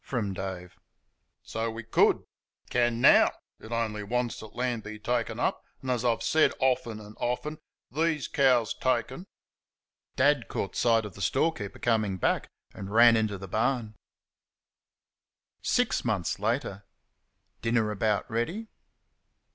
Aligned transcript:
from 0.03 0.33
Dave. 0.33 0.75
"So 1.43 1.69
we 1.69 1.83
COULD...Can 1.83 3.01
NOW...It 3.01 3.71
only 3.71 4.01
wants 4.01 4.39
that 4.39 4.55
land 4.55 4.83
to 4.83 4.89
be 4.89 4.97
taken 4.97 5.39
up; 5.39 5.63
and, 5.83 5.91
as 5.91 6.03
I've 6.03 6.23
said 6.23 6.53
often 6.59 6.99
and 6.99 7.15
often, 7.19 7.59
these 7.91 8.27
cows 8.27 8.73
taken" 8.73 9.27
Dad 10.15 10.47
caught 10.47 10.75
sight 10.75 11.05
of 11.05 11.13
the 11.13 11.21
storekeeper 11.21 11.77
coming 11.77 12.17
back, 12.17 12.49
and 12.73 12.91
ran 12.91 13.15
into 13.15 13.37
the 13.37 13.47
barn. 13.47 13.93
Six 15.61 16.03
months 16.03 16.39
later. 16.39 16.83
Dinner 17.61 17.91
about 17.91 18.27
ready. 18.27 18.69